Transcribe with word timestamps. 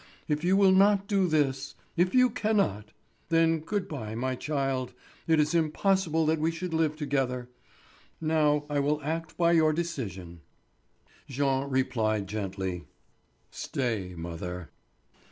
If 0.27 0.43
you 0.43 0.57
will 0.57 0.71
not 0.71 1.05
do 1.07 1.27
this—if 1.27 2.15
you 2.15 2.31
cannot—then 2.31 3.59
good 3.59 3.87
bye, 3.87 4.15
my 4.15 4.33
child; 4.33 4.93
it 5.27 5.39
is 5.39 5.53
impossible 5.53 6.25
that 6.25 6.39
we 6.39 6.49
should 6.49 6.73
live 6.73 6.95
together. 6.95 7.51
Now, 8.19 8.65
I 8.67 8.79
will 8.79 8.99
act 9.03 9.37
by 9.37 9.51
your 9.51 9.73
decision." 9.73 10.41
Jean 11.27 11.69
replied 11.69 12.25
gently: 12.25 12.85
"Stay, 13.51 14.15
mother." 14.17 14.71